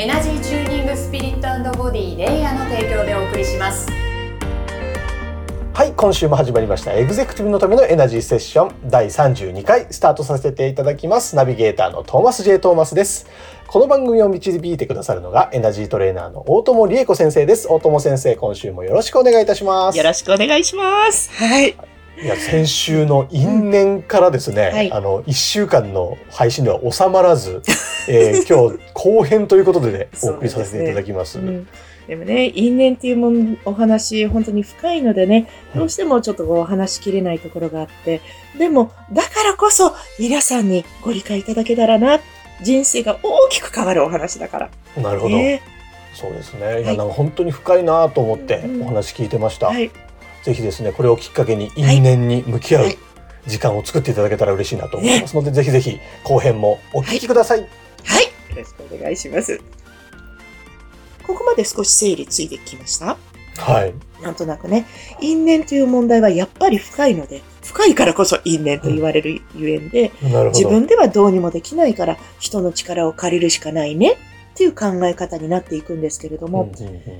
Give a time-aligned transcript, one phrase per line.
[0.00, 3.86] エナジーチューニングスピリットボディレイヤーの提供でお送りします。
[5.74, 6.94] はい今週も始まりました。
[6.94, 8.88] エグゼクティブのためのエナジーセッション。
[8.88, 11.36] 第32回スタートさせていただきます。
[11.36, 13.26] ナビゲーターのトーマス J トーマスです。
[13.66, 17.68] この番組を導いてくださるのがエナジートレーナーの大友理恵子先生です。
[17.68, 19.98] 大友先生今週もよろしくお願いいたします。
[19.98, 21.30] よろしくお願いします。
[21.32, 21.76] はい
[22.22, 27.62] いや先週の因縁からですね、うんはい、あの1週間の配信では収まらず、
[28.08, 31.44] えー、 今日後編ということで、ね、お送りさせていただきます。
[31.44, 31.64] で
[32.08, 38.20] でもね、因縁っていうもんお話、本当に深いのでね、どうしてもちょっとこう話しきれないところがあって、
[38.58, 42.18] でも、だからこそ皆さんにご理解いただけたらな、
[42.62, 44.70] 人生が大きく変わるお話だから。
[45.00, 45.36] なるほど。
[45.36, 46.82] えー、そうですね。
[46.82, 49.68] いや、なんか本当に深いなと思ってお話聞いてました。
[49.68, 49.90] はい
[50.44, 52.84] ぜひですねこれをきっかけに因縁に向き合う
[53.46, 57.60] 時間を作っていただけたら嬉しいなと思いますので、ぜひぜひ後編もお聞きください。
[57.60, 57.66] は
[58.20, 59.60] い、よろしくお願いします。
[61.26, 63.16] ここまで少し整理ついてきました？
[63.56, 63.94] はい。
[64.22, 64.86] なんとなくね、
[65.20, 74.16] 因縁という問題はやっぱり深いので、深いからこそ因縁と言われるゆえんで、うん、自分ではどうにもできないから人の力を借りるしかないね
[74.50, 76.70] っていう考え方になっていくんですけれども、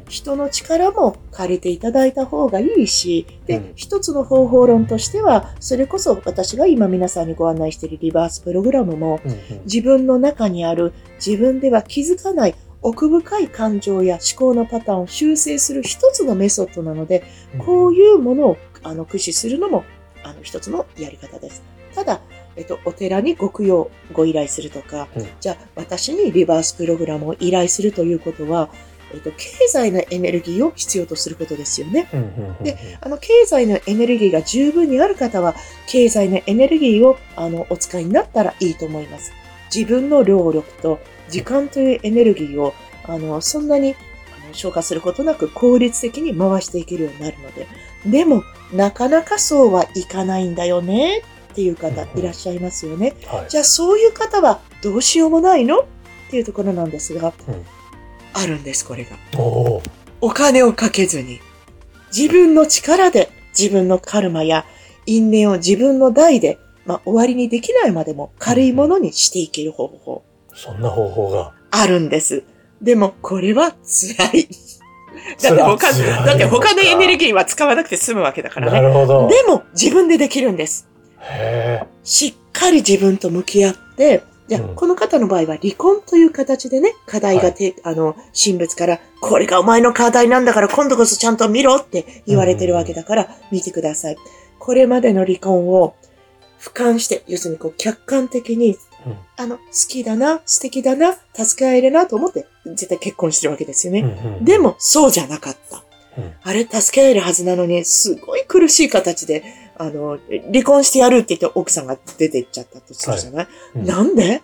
[0.09, 9.21] 人の力も借りていただいた方がいいし、で、うん、一つの方法論としては、それこそ私が今皆さんにご案内しているリバースプログラムも、
[9.65, 10.93] 自分の中にある
[11.25, 17.25] 自分では気づかない奥深い感情や思考のパターンを修正する一つのメソッドなので、
[17.59, 19.85] こういうものをあの駆使するのも
[20.25, 21.63] あの一つのやり方です。
[21.95, 22.21] ただ、
[22.61, 28.69] えっと、お寺にご供養、ご依頼するとか、うん、じゃあ私にリバースプログラムを依頼するということは、
[29.15, 32.07] えっと、経済のエネルギーを必要とすることですよね。
[32.63, 35.55] で、あの、経済のエネルギーが十分にある方は、
[35.89, 39.33] 経済のエネルギーを、あの、お使いになったらいいと思います。
[39.75, 41.01] 自分の労力と
[41.31, 47.67] 時間というエネルギーを、あの、そんなにあの消化することなく効率的に回していけるようになるので。
[48.05, 53.15] でも、なかなかそうはいかないんだよねっていう方いらっしゃいますよね。
[53.27, 55.81] はい、じゃあそういう方はどうしようもないの？
[55.81, 55.85] っ
[56.31, 57.67] ていうところなんですが、うん、
[58.35, 59.17] あるんです、これが。
[59.39, 59.83] お
[60.21, 61.41] お金をかけずに、
[62.17, 64.65] 自分の力で自分のカルマや
[65.07, 70.25] 因縁を自分の代で、まあ、終わりにできないまでも軽いものにしていける方法。
[70.51, 71.53] うん、そんな方法が。
[71.73, 72.45] あるんです。
[72.81, 74.49] でも、これは辛い。
[75.43, 78.81] だって他、だって他のエネルギーは使わなくて済むわけだからね。
[78.81, 79.29] なるほど。
[79.29, 80.89] でも、自分でできるんです。
[82.05, 94.17] しっかり自分と向き合って、じゃあ、うん、この方の場合は離婚という形でね、課題がて、はい、あの、神仏から、これがお前の課題なんだから今度こそちゃんと見ろって言われてるわけだから、見てください。
[94.59, 95.95] これまでの離婚を
[96.59, 98.77] 俯瞰して、要するにこう客観的に、
[99.07, 104.01] うん、あの、好きだな、素敵だな、助け合えるなと思って、絶対結婚してるわけですよね。
[104.01, 105.85] うんうん、でも、そうじゃなかった。
[106.19, 109.45] うん、あれ、助け合えるはずなのに、すごい苦しい形で
[109.81, 110.19] あの、
[110.53, 113.79] 離婚してやるって言って奥さんが出て行っちゃったとするじゃない、はい。
[113.79, 114.43] うん、なんで？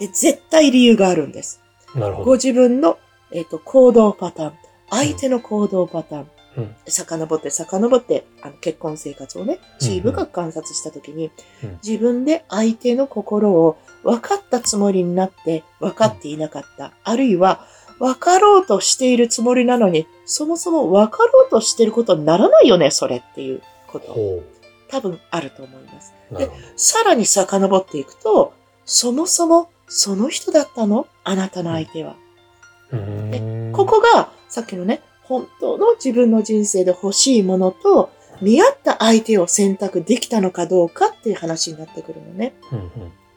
[0.00, 1.62] で、絶対理由があるんです。
[1.94, 2.24] なるほど。
[2.24, 2.98] ご自分の、
[3.30, 4.52] えっ、ー、と、行動パターン、
[4.90, 11.30] 相手の行動パターン、うん、遡って遡って、あの結婚生活をね、注意深く観察したときに、
[11.62, 16.90] うんうん、自分で相手の心を分かったつもりになって分かっていなかった。
[17.04, 17.64] あるいは、
[18.00, 23.62] 分かろうとしているつもりなのに、そもそも分かろうとしてることにならないよね、それっていう。
[24.00, 24.44] こ
[24.90, 26.12] と、多分あると思います。
[26.32, 28.52] で、さらに遡っていくと、
[28.84, 31.06] そもそもその人だったの？
[31.24, 32.16] あなたの相手は。
[32.92, 38.10] でここが、さっきのね、本当の自分の人生で欲しいものと、
[38.40, 42.54] 見合った相手を選択できたのかどうかっていう話になってくるのね。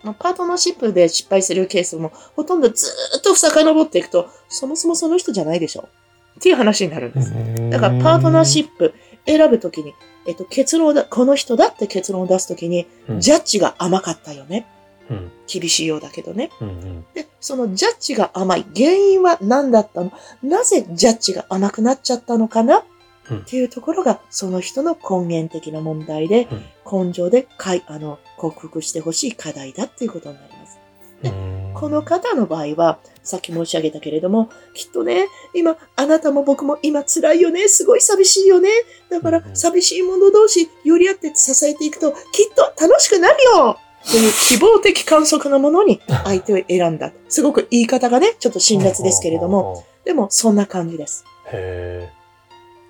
[0.04, 5.90] まあ、パートナーシップで失敗するケースもほとんどずっと遡っていくと、そもそもその人じゃないでしょ？
[6.38, 7.34] っていう話になるんです。
[7.70, 8.94] だからパートナーシップ
[9.30, 9.94] 選ぶときに、
[10.28, 14.66] えっと、結論だ、この人だって結論を出すときに、うん、ジャッジが甘かったよね。
[15.10, 17.06] うん、厳しいようだけどね、うんうん。
[17.16, 20.12] で、そのジャッジが甘い原因は何だったの？
[20.44, 22.84] なぜジャッジが甘くなっちゃったのかな、
[23.32, 26.48] うん、っていうところが、その人の根源的な問題で、
[26.86, 30.80] 根性でかい、あの、克服してほしい課題だっていうことになります。
[31.24, 31.32] で、
[31.80, 38.70] この方の場合は、さっき申し上げたけれども、きっとね、今、あなたも僕も今辛いよね、すごい寂しいよね。
[39.10, 42.20] だから、寂しい者同士、寄り合って支えていくと、きっ
[42.56, 43.78] と楽しくなるよ
[44.10, 47.12] という希望的観測のものに 相手を選んだ。
[47.28, 51.24] すごく言い方がね、ちょっと辛辣ですけれども、でもそんな感じです。
[51.52, 52.10] へ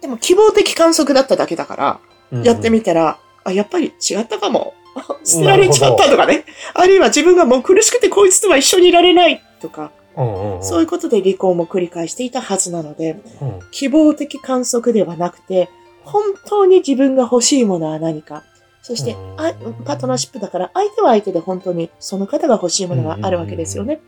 [0.02, 1.76] でも希望的観測だっただけだか
[2.32, 4.74] ら、やってみたら、あ、やっぱり違ったかも。
[5.24, 6.46] 捨てられちゃったとかね。
[6.74, 9.92] あるいは自分がもう苦しくてこいつとは一緒にいられないとか、
[10.62, 15.70] そういうことで離婚も繰り返していたはずなので、うん、希望的観測ではなくて、
[16.04, 18.44] 本当に自分が欲しいものは何か。
[18.82, 24.02] そして、パートナーシップだから相手は相手で本当にその方が欲しいものがあるわけですよね。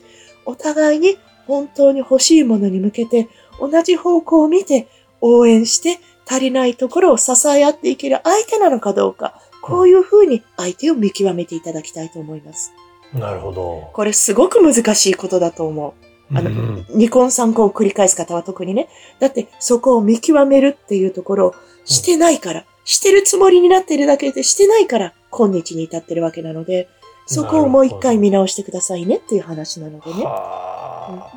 [0.45, 3.27] お互いに本当に欲しいものに向けて
[3.59, 4.87] 同じ方向を見て
[5.19, 12.73] 応援して足りないところを支え合っていける相手なのかどうか、こういうふうに相手を見極めていただきたいと思います。
[13.13, 13.89] なるほど。
[13.93, 15.95] これすごく難しいことだと思
[16.31, 16.35] う。
[16.35, 18.89] あの、うん、二婚三婚を繰り返す方は特にね。
[19.19, 21.55] だってそこを見極めるっていうところを
[21.85, 26.87] してないから、うん、してるつもりになってるだけでしてないから今日に至ってるわけなので、
[27.25, 30.23] そこをもう一回見直してくださいねっていう話なのでね。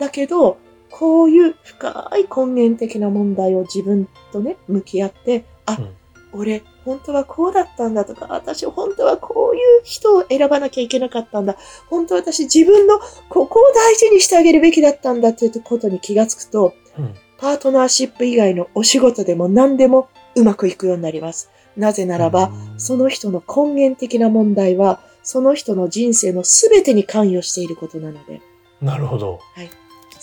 [0.00, 0.58] だけど、
[0.90, 5.94] こういう深い根源的な問題を自分とね、向き合って、あ、うん
[6.34, 11.56] 俺、本当はこうだったんだとか、私、本当はこういう人を選ばなきゃいけなかったんだ。
[11.88, 12.98] 本当は私、自分の
[13.28, 21.50] ここを大事にしてあげるべきだったんだっていうことに気がつくと、うん、パートナーシップ以外のお仕事でも何でもうまくいくようになります。
[21.76, 28.40] なぜならば、その人の根源的な問題は、その人の人生の全てに関与していることなので。
[28.80, 29.40] なるほど。
[29.54, 29.70] はい。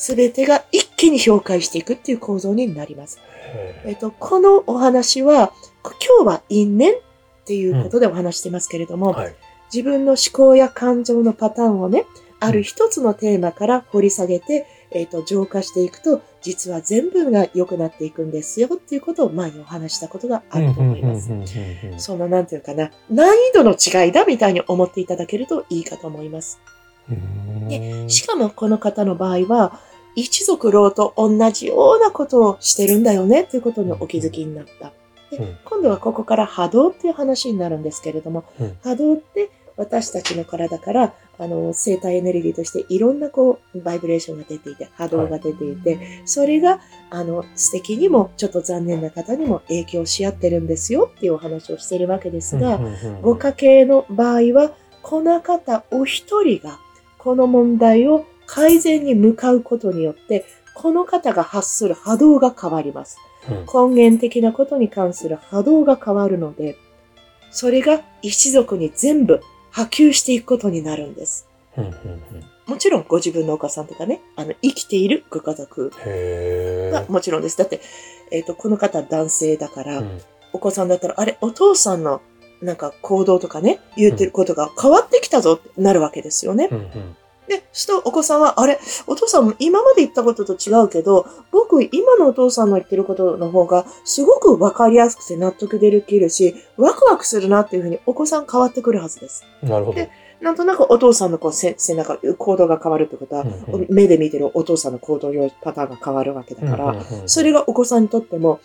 [0.02, 3.20] 全てが一気に評価していくっていう構造になります。
[3.86, 5.54] えっと、このお話は、
[5.84, 6.96] 今日は因縁っ
[7.46, 9.36] ていうことでお話してますけれども、うんはい、
[9.72, 12.06] 自分の思考や感情のパターンをね、
[12.40, 21.30] ある一つのテーマから掘り下げて、えっ、ー、と、浄化していくと、実は全部が良くなっていくんですよっていうことを前にお話したことがあると思います。
[21.98, 26.60] その、なんていうかな、難易度の違いだみたいに思っていただけるといいかと思います。
[27.68, 29.80] でしかもこの方の場合は、
[30.16, 34.94] 一族老と同じようなことをしてるんだよねっていうことにお気づきになった。
[35.32, 52.80] で、うん、今度はここから波動っていう話になるんですけれども、うん、波動って私たちの体から、あの、生体エネルギーとしていろんなこう、バイブレーションが出ていて、波動が出ていて、はい、それが、あの、素敵にも、ちょっと残念な方にも影響し合ってるんですよっていうお話をしているわけですが、
[53.22, 54.72] ご家系の場合は、
[55.02, 56.80] この方お一人が、
[57.18, 63.18] この問題を改善に向かうことによって、この方が発する波動が変わります。
[63.74, 66.76] 根源的なことに関する波動が変わるので、
[67.50, 69.40] それが一族に全部
[69.72, 71.48] 波及していくことになるんです。
[72.68, 75.90] もちろんご自分のお母さんとかね、あの、生きているご家族
[76.92, 77.58] がもちろんです。
[77.58, 77.80] だって、
[78.32, 80.22] えっ、ー、と、この方男性だから、うん、
[80.52, 82.22] お子さんだったら、あれ、お父さんの
[82.62, 86.68] なんか行動とかね、言ってることが変わってきたぞってなるわけですよね。
[86.70, 87.16] うんうん
[87.52, 99.44] で、すとお子さんは、あれ、お父さん今まで言ったことと違うけど、僕、今のお父さんの言ってることの方が、すごくわかりやすくて納得できるし、ワクワクするなっていうふうにお子さん変わってくるはずです。
[99.62, 99.98] なるほど。
[99.98, 100.10] で
[100.40, 105.32] なんとなくお父さんのこう背中、行動が変わるってことは、うんうん、目で見てるお父さんの行動
[105.62, 106.96] パターンが変わるわけだから、
[107.28, 108.60] それがお子さんにとっても、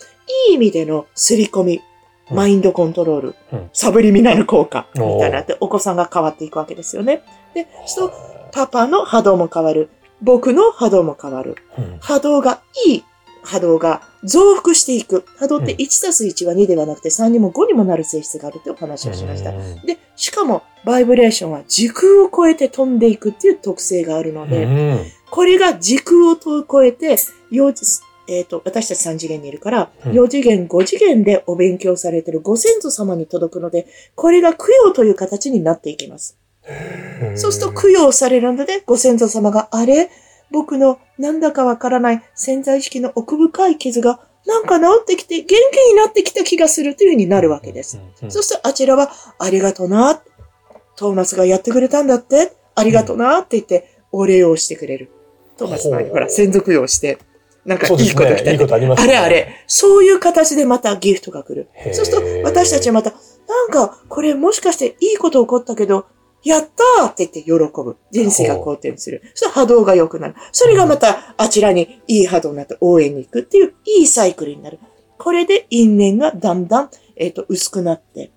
[0.48, 1.82] いい意味での刷り込み、
[2.30, 7.22] マインドコントロール、うん、サブリミナル効果みたいなって、お子さんが変わっていくわけですよね。
[7.52, 8.12] で、そう
[8.56, 9.90] パパの波動も変わる。
[10.22, 11.56] 僕の波動も変わる。
[11.76, 13.04] うん、波動がいい
[13.42, 15.26] 波動が増幅していく。
[15.36, 19.52] 波動って1たす1は2ではなくて3にも5にもなる性質があるってお話をしました。
[19.52, 27.18] で、しかもバイブレーションは時空を超えて飛んでいくっていう特性があるので、これが時空を超えて、
[28.28, 36.38] えっ、ー、と、私たち3次元にいるから、4次元、5次元でお勉強されているご先祖様に届くので、これが供養という形になっていきます。
[37.36, 40.10] そうすると供養されるので、ご先祖様が、あれ？
[40.50, 45.52] 僕のなんだかわからない潜在意識の奥深い傷がなんか治ってきて元気
[45.90, 48.00] になってきた気がするというふうになるわけです。
[48.28, 50.20] そしてあちらは、ありがとな。
[50.94, 52.52] トーマスがやってくれたんだって。
[52.76, 55.10] ありがとなって言って、お礼をしてくれる。
[55.56, 57.18] トーマス前にほら、専属用して、
[57.64, 59.64] なんかいいこと来た、ね、いいことあります、ね、あれあれ。
[59.66, 61.68] そういう形でまたギフトが来る。
[61.92, 66.06] そうすると、私たちはまた、なんか、これもしかしていいこと起こったけど、
[66.46, 67.96] やったーって言って喜ぶ。
[68.12, 69.20] 人生が好転する。
[69.34, 70.34] そしたら波動が良くなる。
[70.52, 74.78] それがまたあちらにいい波動になって応援に行くっていういいサイクルになる。
[75.18, 78.30] これで因縁がだんだん、えっ、ー、と、薄くなって、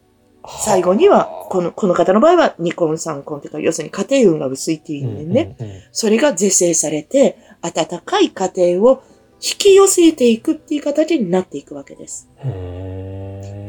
[0.47, 9.03] 最後には、この、この方の場合は、二婚三婚というか、要するに家庭運が薄いっていう意味でね、うんうんうん、それが是正されて、温かい家庭を
[9.35, 12.29] 引き寄せていくっていう形になっていくわけです。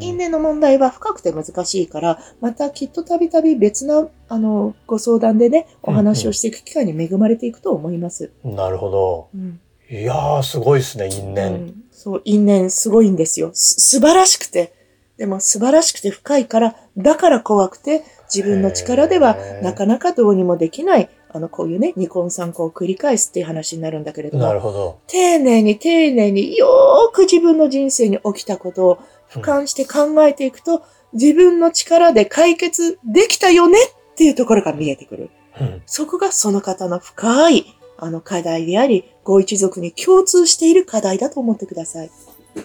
[0.00, 8.32] 因縁の問題は深くて難しいから、またきっとたびたび別な、あの、ご相談でね、お話をしていく機会に恵まれていくと思います。
[8.44, 9.28] うんうん、なるほど。
[9.34, 11.84] うん、いやー、すごいですね、因縁、うん。
[11.90, 13.50] そう、因縁すごいんですよ。
[13.52, 14.72] す、素晴らしくて。
[15.20, 18.02] でも素晴らしくて深いから、だから怖くて、
[18.34, 25.00] 自分の力ではなかなかどうにもできない、あの、こういうね、二婚三婚を繰り返すっていう話になるんだけれども、なるほど。
[25.08, 28.98] 丁寧に丁寧によーく自分の人生に起きたことを
[29.30, 30.82] 俯瞰して考えていくと、うん、
[31.12, 33.78] 自分の力で解決できたよね
[34.12, 35.30] っていうところが見えてくる。
[35.60, 37.66] うん、そこがその方の深い、
[37.98, 42.10] あの課題であり、ご一族に共通している課題だと思ってください。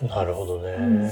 [0.08, 0.72] なるほどね。
[0.80, 1.12] うん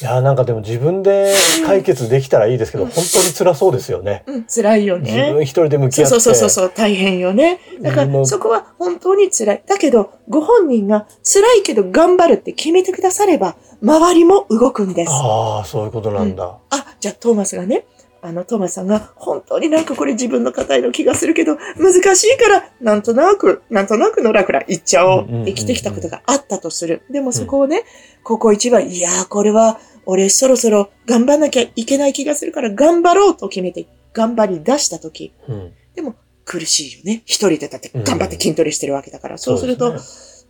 [0.00, 1.32] いやなんかでも自分で
[1.64, 4.24] 解決できたらいいですけど、うん、本当に辛そうですよね。
[4.26, 5.12] うん、辛いよね。
[5.12, 6.10] 自分一人で向き合って。
[6.10, 7.60] そうそうそうそう、大変よね。
[7.80, 9.62] だからそこは本当に辛い。
[9.64, 15.10] だけど、ご本人が辛いけど頑張るって決めてくだされば、周りも動くんです。
[15.12, 16.44] ああ、そういうことなんだ。
[16.44, 17.86] うん、あ、じゃあトーマスがね、
[18.20, 25.26] あの、トーマスさんが、本当になんかこれ自分の硬いの気がするけど、難しいから、なんとなく、なんとなくのらくら言っちゃおう。
[25.44, 27.02] 生きてきたことがあったとする。
[27.10, 27.82] でもそこをね、
[28.22, 37.22] ここ一番、いやー、これは、俺そろそろ頑張んなきゃいけない気がするから頑張ろうと決めて頑張り出したとき、うん、でも苦しいよね。
[37.24, 39.34] 一人でだって頑張って筋トレしてるわけだから。
[39.34, 40.00] うん、そうすると、ね、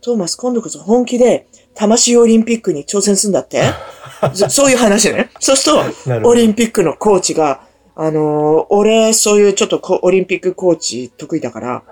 [0.01, 3.63] トーマス今度こそ本気で魂オリンピックに挑戦するんだって？
[4.49, 5.29] そういう話ね。
[5.39, 5.75] そうする
[6.21, 7.61] と、オリンピックのコーチが、
[7.95, 11.83] あのー、俺、そういうちょっとオリンピックコーチ得意だから、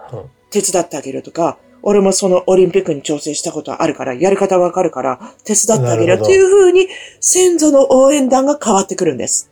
[0.50, 6.88] 手伝ってあげるとか、俺もそのオリンピックに挑戦したことあるから、やり方わかるから、手伝ってあげるっていう風に、
[7.19, 9.50] 先祖の応援団が変わってくるんです。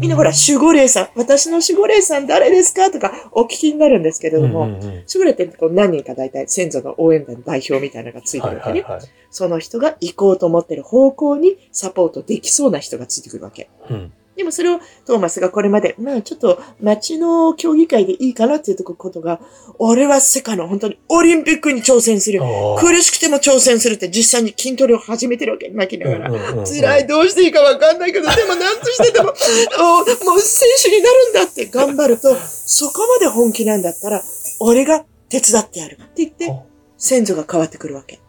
[0.00, 9.08] みんなほら、守護霊さん、私の守護霊さん誰ですかとかお聞きになるんですけれども、うんうんうん、守護霊ってこう何人か大体先祖の応援団代表みたいなのがついてるわけね、はいはいはい。
[9.30, 13.68] その人が行こうと思ってる方向にサポートできそうな人がついてくるわけ。
[13.90, 19.40] うんでもそれをトーマスがこれまで、まあちょっと街の競技会でいいかなっていうとことが、
[19.78, 22.40] 俺は世界の本当にオリンピックに挑戦する。
[22.78, 25.68] 苦しくても挑戦するって実際に筋トレを始めてるわけ。
[25.70, 26.30] 泣きながら。
[26.66, 34.22] 辛い、どうしていいかわかんないけど、でも何としてでも、もう選手になるんだって頑張ると、そこまで本気なんだったら、
[34.60, 36.52] 俺が手伝ってやるって言って、
[36.98, 38.20] 先祖が変わってくるわけ。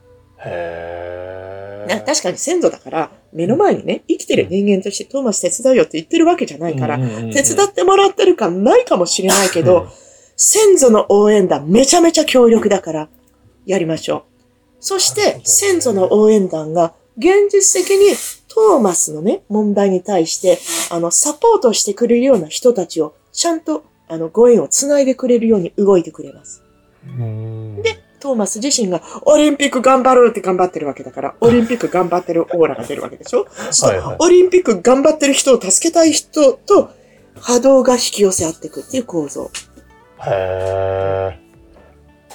[0.50, 2.06] へー。
[2.06, 9.88] 確かに先祖だから、目の前にね、生きてる人間としてトーマス手伝うよって言ってるわけじゃないから、手伝ってもらってるかないかもしれないけど、
[10.36, 13.10] 先祖の応援団めちゃめちゃ強力だから、
[13.66, 14.24] やりましょう。
[14.80, 18.16] そして、先祖の応援団が現実的に
[18.48, 20.60] トーマスのね、問題に対して、
[20.92, 26.64] あの、サポートしてくれるような人たちを、ちゃんと、あの、ご縁をつないでくれるように動いてくれます。
[27.84, 33.48] で、トーマス自身がオリンピック頑張るって頑張ってるわけだから、オリンピック頑張ってるオーラが出るわけでしょ？
[33.84, 36.92] はいはい、オリンピック頑張ってる人を助けたい人と
[37.40, 39.52] 波動が引き寄せ合っていくっていう構造。
[40.26, 41.48] へー。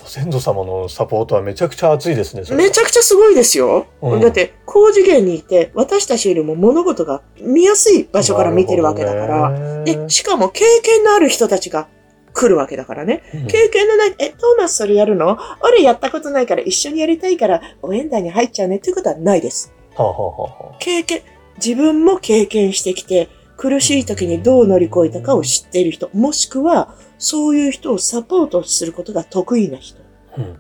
[0.01, 2.43] ご先祖様のサポートはめちゃくちゃ熱いですね。
[2.57, 3.87] めちゃくちゃすごいですよ。
[4.01, 11.87] うん、だって、高次元にいて、私たちよりも物事が見やすい場所から見てるわけだから、で、しかも経験のある人たちが
[12.33, 13.23] 来るわけだからね。
[13.35, 15.39] うん、経験のない、え、トーマスそれやるの？
[15.63, 19.73] 俺やったことないから一緒にやりたいから応援団に入っちゃうねっていうことはないです。
[19.95, 21.23] はあはあ、経験、
[21.57, 30.01] 自分も経験してきて、苦しい時にどう乗り越えたかを知っている人、もしくは、そういう人をサポートすることが得意な人。
[30.39, 30.59] うん、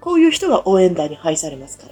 [0.00, 1.86] こういう人が応援団に配されますか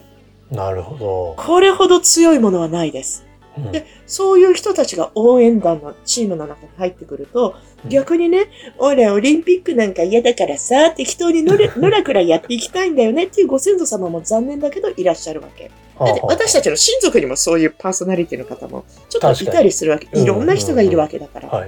[0.50, 0.56] ら。
[0.56, 1.34] なるほど。
[1.42, 3.26] これほど強いものはないです。
[3.70, 7.54] で、そういう人たちが応援団のチームの中に入ってくると、
[7.88, 15.70] 逆にね、俺オリンピックなんか嫌だからさ、適当にのれ、のらくらやっていきたいんだよねっていうご先祖様も残念だけどいらっしゃるわけ。
[15.98, 20.08] だって私たちの親族にもそういうパーソナリティの方もちょっといたりするわけ。
[20.18, 21.66] いろんな人がいるわけだから。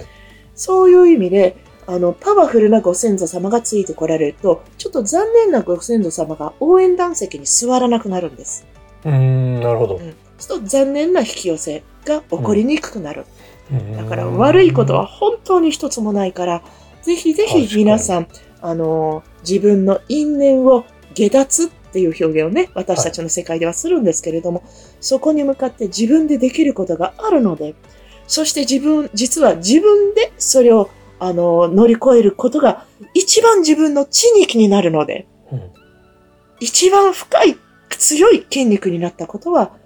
[0.55, 8.65] そういう意味で、あの、パワフルなご先祖様がついてこられると、ちょっと残念なご先祖様が応援団席に座らなくなるんです。
[9.05, 9.97] うん、なるほど。
[9.97, 13.25] うんそうすると残念な引き寄せが起こりにくくなる。
[13.71, 16.61] うん、だから悪いことは本当に一つもないから、
[17.01, 18.27] ぜひぜひ皆さん、
[18.61, 24.67] あの、自分の因縁を下脱っていう表現をね、私たちの世界ではするんですけれども、はい、
[25.01, 27.75] そこに向かって自分でできることがあるので、
[28.27, 30.89] そして自分、実は自分でそれを、
[31.19, 35.71] あの、乗り越えることが一番自分の血肉になるので、うん、
[36.59, 37.57] 一番深い、
[37.89, 39.77] 強い筋肉になったことは、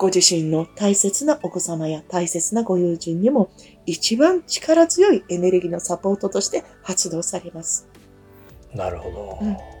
[0.00, 3.50] ご自身の大切なお子様や大切なご友人にも
[3.84, 7.86] 一番力強いエネルギーのサポートとして発動されます。
[8.74, 9.38] なるほど。
[9.42, 9.79] うん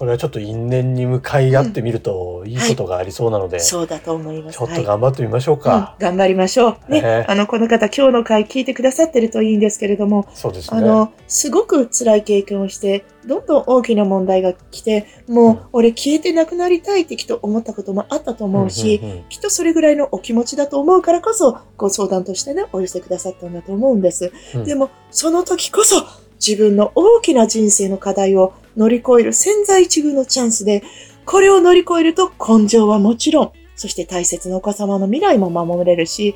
[0.00, 4.56] これはちょっと因縁に向かい合ってみるといいことがありそうなので、うんはい、そうだと思います。
[4.56, 5.70] ちょっと頑張ってみましょうか。
[5.70, 6.90] はいうん、頑張りましょう。
[6.90, 10.80] ね、えー、あの、この方今日の回聞いてくださってるといいんですけれども、そうですね。
[10.80, 24.32] あの、すごく辛い経験をして、どんどん大きな問題が来て、もう、俺消えてなくなりたいってきっと思ったこともあったと思うし、きっとそれぐらいのお気持ちだと思うからこそ、ご相談としてね、お寄せくださったんだと思うんです。
[24.54, 26.06] うん、でも、その時こそ、
[26.40, 30.82] 自分の大きな人生の課題を乗り越える潜在一遇のチャンスで、
[31.24, 36.34] これを乗り越えると根性はもちろん、そして大切なお子様の未来も守れるし、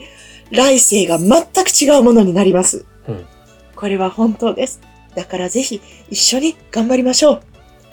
[0.51, 2.87] 来世が全く違うものになります。
[3.09, 3.27] うん、
[3.75, 4.81] これは本当です。
[5.15, 7.43] だからぜひ一緒に頑張りましょう。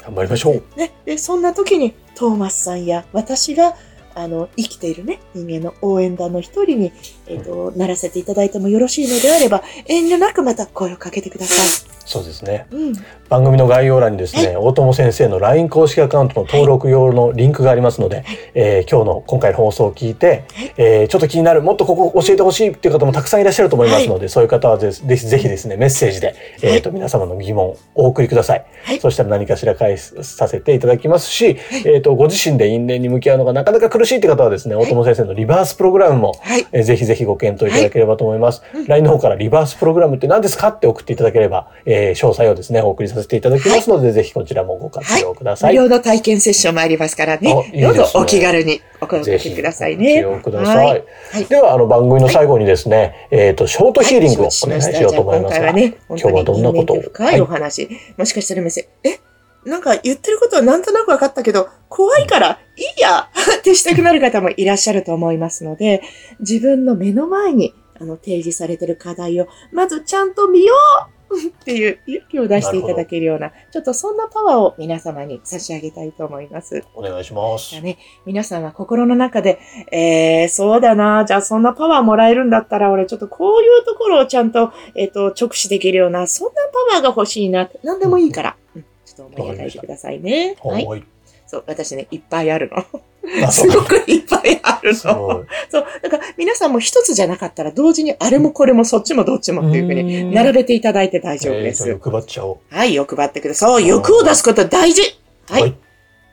[0.04, 0.64] 頑張りましょう。
[0.78, 0.92] ね。
[1.06, 3.76] で、そんな時にトーマスさんや私が
[4.14, 6.92] あの、生きているね、人間の応援団の一人に、
[7.28, 11.91] えっ、ー、と、ならせていただいてもよろしいのであれば、遠慮なくまた声をかけてください。
[12.06, 12.94] そうですね、うん、
[13.30, 28.66] 番組の概要欄にですね、大友先生の LINE 公式アカウントの登録用のリンクがありますので、はい、えー、今日の今回の放送を聞いて、はい、えー、ちょっと気になるもっとここ教えてほしいっていう方もたくさんいらっしゃると思いますので、はい、そういう方はぜひぜひですねメッセージで、えーと、皆様の疑問をお送りください、
[29.00, 45.74] そしたら何かしら返させていただきますし、えーと、ご自身で因縁に向き合うのがなかなか苦しいって方はですね、大友先生のリバースプログラムも、はい、えー、ぜひぜひご検討いただければと思います、LINE の方からリバースプログラムって何ですかって送っていただければ、えー、詳細をですねお送りさせていただきますので、はい、ぜひこちらもご活用ください。
[45.76, 47.72] 無料の体験セッションもありますからね。
[47.74, 47.84] いいね。
[47.84, 50.24] どうぞお気軽にお声掛けくださいね。
[50.24, 50.88] ご活用ください。
[50.88, 50.96] は
[51.40, 57.02] い、では、あの番組の最後にですね、えっ、と、ショートヒーリングをお願いしようと思いますが、今回はね、今日はどんなことを？
[57.02, 59.20] 深いお話、もしかしたら見せ、え？
[59.66, 63.30] なんか言ってることはなんとなく分かったけど、怖いからいいや
[63.60, 66.02] ってしたくなる方もいらっしゃると思いますので、
[66.40, 76.84] 自分の目の前にあの提示されてる課題をまずちゃんと見ようっていう勇気を出していただけるような、ちょっとそんなパワーを皆様に差し上げたいと思います。
[76.96, 77.80] お願いします。
[77.82, 79.60] ね、皆さんは心の中で、
[79.92, 86.54] えー、そうだな、じゃあそんなパワーもらえるんだったら、俺ちょっとこういうところをちゃんと、えっ、ー、と、直視できるような、そんな
[86.90, 90.56] パワーが欲しいな、何でもいいから、うん、ちょっと思い描いてくださいね。
[90.64, 91.06] はい。
[91.48, 93.02] そう、私ね、いっぱいあるの。
[93.52, 94.96] すごくいっぱいあるの。
[94.96, 95.86] そう。
[96.02, 101.88] だから皆さんも一つじゃなかったら同時にあれもこれもそっちもどっちもっていうふうに並べていただいて大丈夫です。
[101.88, 102.76] 欲張っちゃおう。
[102.76, 103.70] はい、欲張ってください。
[103.70, 105.02] そう、欲を出すこと大事
[105.50, 105.62] はい。
[105.62, 105.76] はい、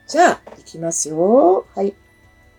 [0.07, 1.65] じゃあ、いきますよ。
[1.75, 1.93] はい。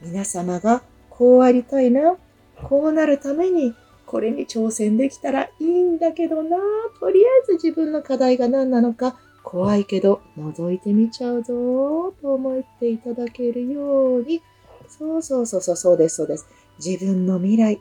[0.00, 2.16] 皆様がこうありたいな。
[2.62, 3.74] こうなるために
[4.06, 6.56] これに挑戦できたらいいんだけどな。
[6.98, 14.42] とりあえず自分の課題が何なのか怖いけど覗いてみちゃうぞと思っていただけるように、
[14.88, 16.46] そうそうそうそうそうです、そうです。
[16.84, 17.80] 自分の未来、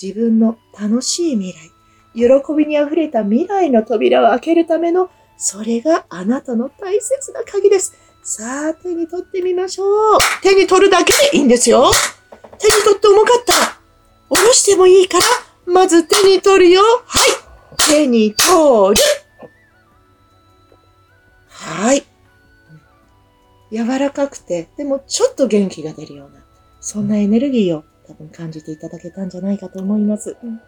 [0.00, 1.70] 自分の楽しい未来、
[2.14, 7.94] 喜びに溢れた未来の扉を開けるための、それがあなたの大切な鍵です。
[8.22, 9.84] さあ、手に取ってみましょ
[10.16, 10.18] う。
[10.42, 11.90] 手に取るだけでいいんですよ。
[12.58, 13.54] 手に取って重かった、
[14.34, 15.24] 下ろしてもいいから、
[15.66, 16.82] まず手に取るよ。
[16.82, 17.50] はい。
[17.90, 19.02] 手に取る。
[21.60, 22.04] はい。
[23.70, 26.40] 柔らかくて、でもちょっと元気が出るような、
[26.80, 30.36] そんなエネルギーを多分感じていただけたんじゃないかと思います。
[30.42, 30.60] うん、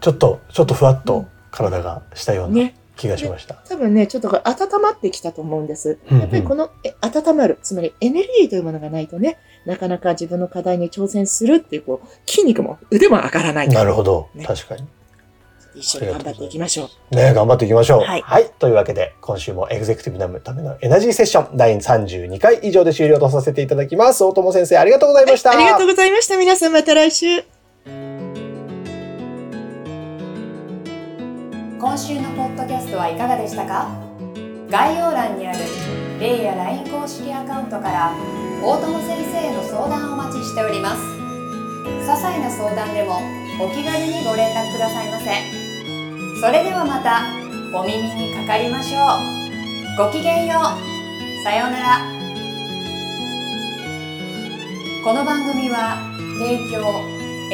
[0.00, 3.54] ちょっと、ちょっとふわっと体がしたような気がしました。
[3.54, 5.98] ね、多分ね、ちょっと温まってきたと思うんです。
[6.10, 13.68] やっぱりこのえ温まる、つまりエネルギーというものがないとね、なかなか自分の課題に挑戦するっていう、こう、筋肉も腕も上がらない。
[13.68, 14.28] なるほど。
[14.34, 14.86] ね、確かに。
[15.74, 17.14] 一緒に頑張っていきましょう。
[17.14, 18.00] ね頑張っていきましょう。
[18.00, 18.50] はい、はい。
[18.58, 24.22] というわけで、今週もエグゼクティブなためのエナジーセッション第32回以上で終了とさせていただきます。
[24.24, 26.36] 大友先生、ありがとうございました、はい、ありがとうございました。
[26.36, 27.44] 皆さんまた来週。
[31.78, 33.90] 今週のポッドキャストはいかがでしたか？
[34.70, 35.58] 概要欄にある
[36.18, 38.14] レイや LINE 公式アカウントから
[38.62, 41.02] 大友先生への相談をお待ちしております。
[41.02, 43.18] 些細な相談でも
[43.60, 45.61] お気軽にご連絡くださいませ。
[46.42, 47.22] それではまた
[47.72, 49.96] お耳にかかりましょう。
[49.96, 51.44] ごきげんよう。
[51.44, 51.98] さようなら。
[55.04, 56.02] この番組は
[56.40, 56.82] 提供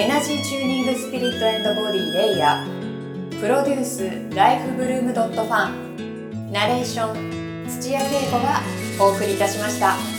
[0.01, 3.39] エナジーチューニングスピリットボディレイヤー。
[3.39, 6.51] プロデュースライフブルームドットファン。
[6.51, 8.63] ナレーション土屋恵子が
[8.99, 10.18] お送りいたしました。